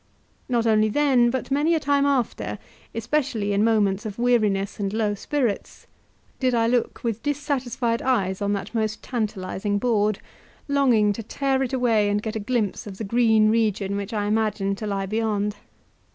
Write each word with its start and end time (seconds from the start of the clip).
Not 0.49 0.65
only 0.65 0.89
then, 0.89 1.29
but 1.29 1.51
many 1.51 1.75
a 1.75 1.79
time 1.79 2.07
after, 2.07 2.57
especially 2.95 3.53
in 3.53 3.63
moments 3.63 4.03
of 4.03 4.17
weariness 4.17 4.79
and 4.79 4.91
low 4.91 5.13
spirits, 5.13 5.85
did 6.39 6.55
I 6.55 6.65
look 6.65 7.03
with 7.03 7.21
dissatisfied 7.21 8.01
eyes 8.01 8.41
on 8.41 8.51
that 8.53 8.73
most 8.73 9.03
tantalizing 9.03 9.77
board, 9.77 10.17
longing 10.67 11.13
to 11.13 11.21
tear 11.21 11.61
it 11.61 11.71
away 11.71 12.09
and 12.09 12.19
get 12.19 12.35
a 12.35 12.39
glimpse 12.39 12.87
of 12.87 12.97
the 12.97 13.03
green 13.03 13.51
region 13.51 13.95
which 13.95 14.11
I 14.11 14.25
imagined 14.25 14.79
to 14.79 14.87
lie 14.87 15.05
beyond. 15.05 15.55